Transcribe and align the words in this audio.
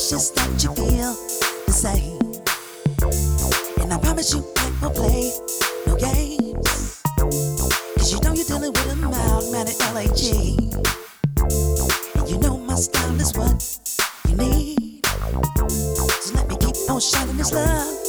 it's 0.00 0.08
just 0.08 0.34
that 0.34 0.64
you 0.64 0.74
feel 0.74 1.12
the 1.66 1.72
same. 1.72 2.16
And 3.82 3.92
I 3.92 3.98
promise 3.98 4.32
you, 4.32 4.42
I 4.56 4.72
won't 4.80 4.96
play 4.96 5.30
no 5.86 5.94
games. 5.96 7.02
Cause 7.98 8.10
you 8.10 8.18
know 8.20 8.32
you're 8.32 8.46
dealing 8.46 8.72
with 8.72 8.92
a 8.92 8.96
mild 8.96 9.52
mannered 9.52 9.78
LAG. 9.92 10.24
And 12.16 12.30
you 12.30 12.38
know 12.38 12.56
my 12.56 12.76
style 12.76 13.20
is 13.20 13.36
what 13.36 13.60
you 14.26 14.36
need. 14.36 15.04
So 15.04 16.34
let 16.34 16.48
me 16.48 16.56
keep 16.56 16.76
on 16.88 16.98
shining 16.98 17.36
this 17.36 17.52
love. 17.52 17.99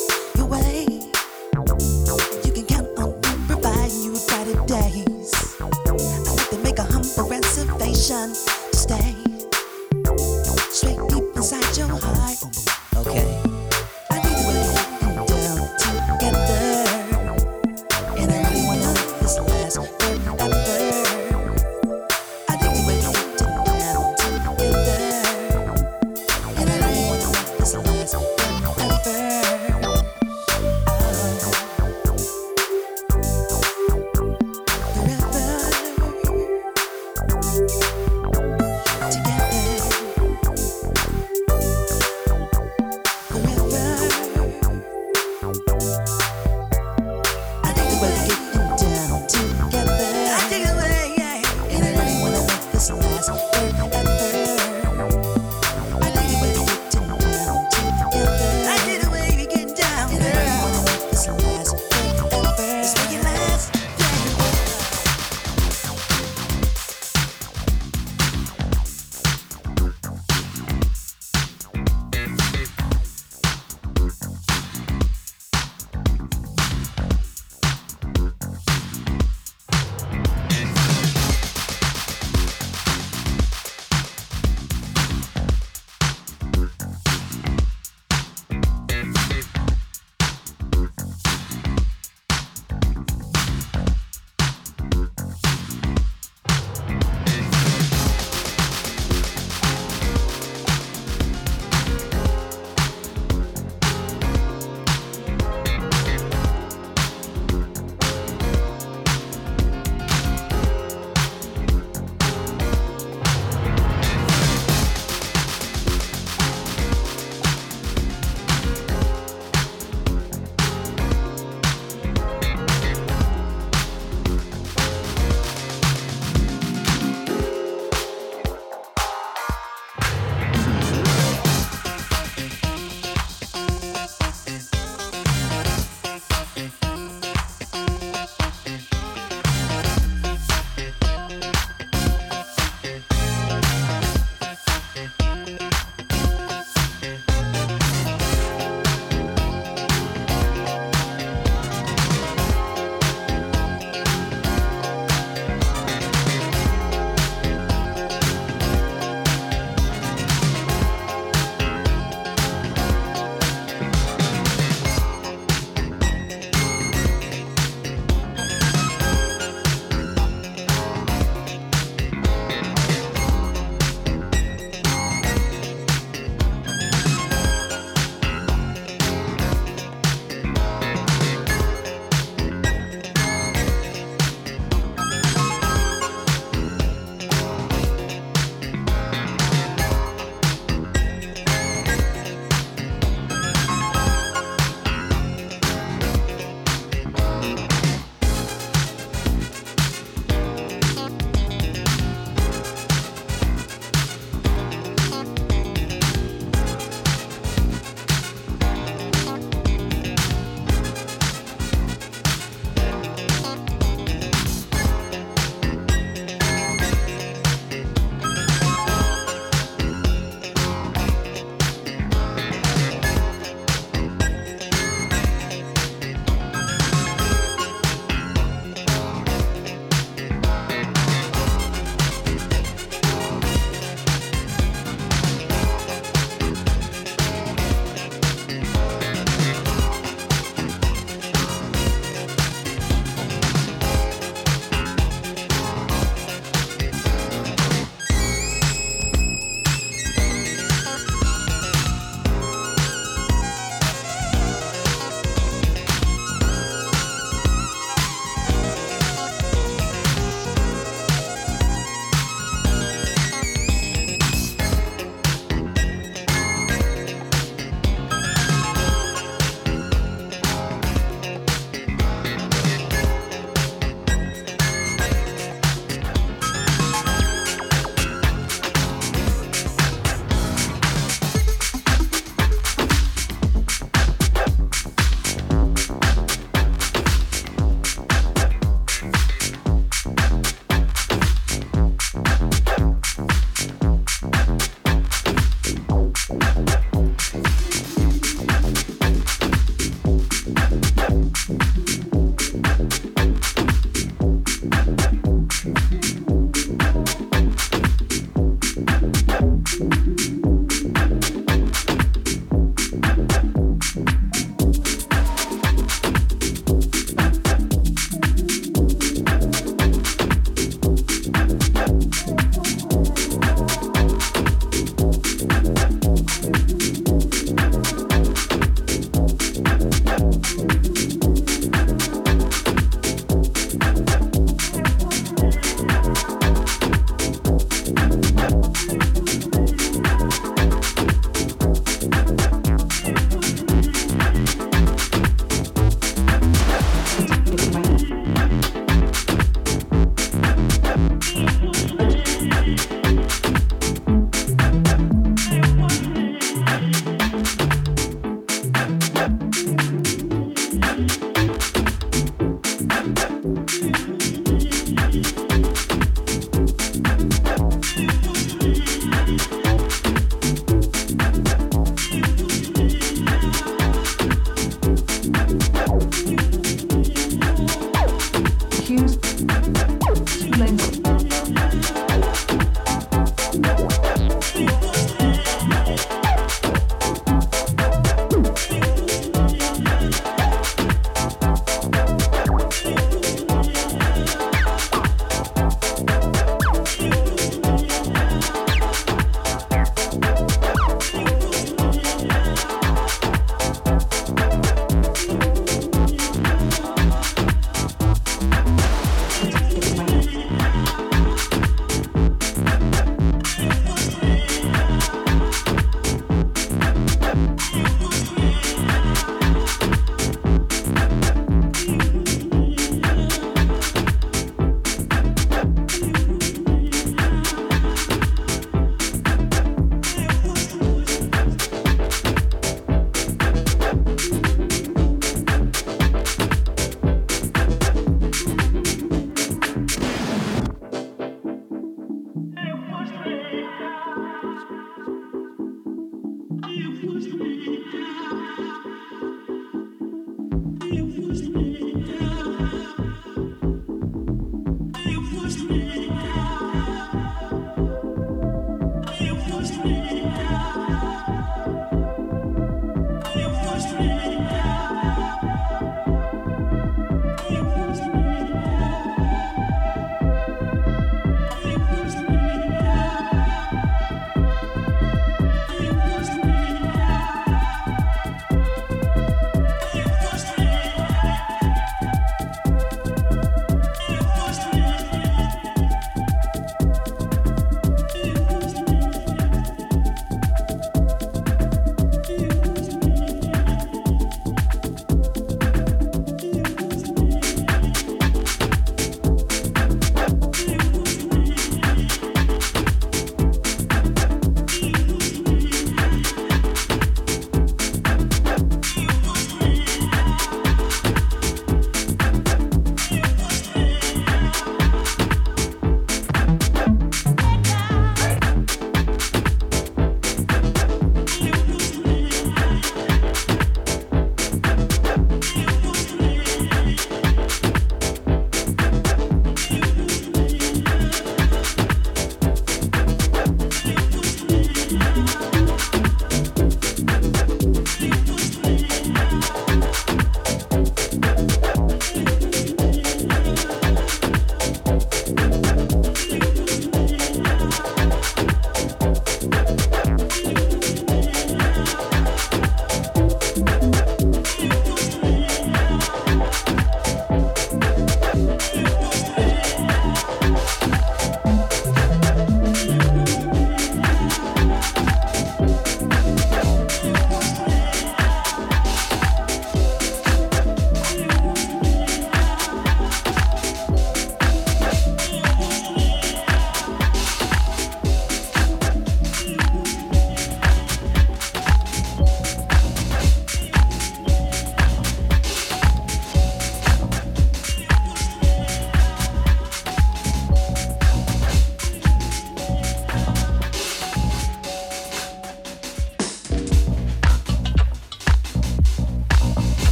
Yeah. 455.72 456.11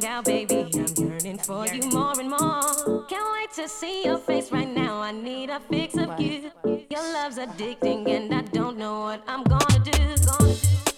strung 0.00 0.12
out, 0.12 0.24
baby. 0.24 0.70
I'm 0.74 0.94
yearning 0.96 1.38
for 1.38 1.66
you 1.66 1.82
more 1.90 2.18
and 2.18 2.30
more. 2.30 3.04
Can't 3.08 3.32
wait 3.32 3.52
to 3.54 3.68
see 3.68 4.04
your 4.04 4.18
face 4.18 4.52
right 4.52 4.68
now. 4.68 5.00
I 5.00 5.12
need 5.12 5.50
a 5.50 5.60
fix 5.60 5.96
of 5.96 6.18
you. 6.20 6.50
Your 6.64 7.02
love's 7.12 7.38
addicting, 7.38 8.08
and 8.08 8.34
I 8.34 8.42
don't 8.42 8.78
know 8.78 9.00
what 9.00 9.22
I'm 9.26 9.42
gonna 9.44 9.78
do. 9.84 9.90
Gonna 9.90 10.54
do. 10.54 10.89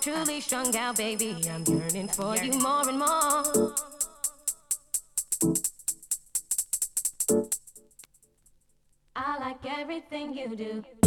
truly 0.00 0.40
strung 0.40 0.74
out, 0.76 0.96
baby. 0.96 1.36
I'm 1.50 1.64
yearning 1.64 2.08
for 2.08 2.36
you 2.36 2.52
more 2.60 2.88
and 2.88 2.98
more. 2.98 3.74
I 9.14 9.38
like 9.38 9.64
everything 9.66 10.34
you 10.34 10.56
do. 10.56 11.01